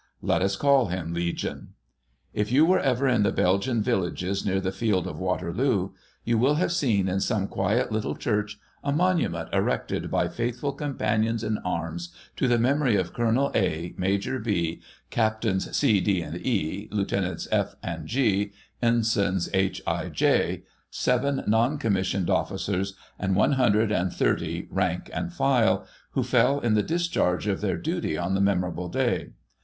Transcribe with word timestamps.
Let 0.23 0.41
us 0.41 0.55
call 0.55 0.87
him 0.87 1.13
Legion. 1.13 1.75
If 2.33 2.51
you 2.51 2.65
were 2.65 2.79
ever 2.79 3.07
in 3.07 3.21
the 3.21 3.31
Belgian 3.31 3.83
villages 3.83 4.43
near 4.43 4.59
the 4.59 4.71
field 4.71 5.05
of 5.05 5.19
Waterloo, 5.19 5.91
you 6.23 6.39
will 6.39 6.55
have 6.55 6.71
seen, 6.71 7.07
in 7.07 7.19
some 7.19 7.47
quiet 7.47 7.91
little 7.91 8.15
church, 8.15 8.57
a 8.83 8.91
monu 8.91 9.29
ment 9.29 9.49
erected 9.53 10.09
by 10.09 10.27
faithful 10.27 10.71
companions 10.71 11.43
in 11.43 11.59
arms 11.59 12.09
to 12.37 12.47
the 12.47 12.57
memory 12.57 12.95
of 12.95 13.13
Colonel 13.13 13.51
A, 13.53 13.93
Major 13.95 14.39
B, 14.39 14.81
Captains 15.11 15.69
C, 15.77 15.99
D 16.01 16.19
and 16.23 16.37
E, 16.43 16.87
Lieutenants 16.91 17.47
F 17.51 17.75
and 17.83 18.07
G, 18.07 18.53
Ensigns 18.81 19.49
H, 19.53 19.83
I 19.85 20.05
and 20.05 20.15
J, 20.15 20.63
seven 20.89 21.43
non 21.45 21.77
commissioned 21.77 22.27
officers, 22.27 22.95
and 23.19 23.35
one 23.35 23.51
hundred 23.51 23.91
and 23.91 24.11
thirty 24.11 24.67
rank 24.71 25.11
and 25.13 25.31
file, 25.31 25.85
who 26.13 26.23
fell 26.23 26.59
in 26.59 26.73
the 26.73 26.81
discharge 26.81 27.45
of 27.45 27.61
their 27.61 27.77
duty 27.77 28.17
on 28.17 28.33
the 28.33 28.41
memorable 28.41 28.89
day. 28.89 29.29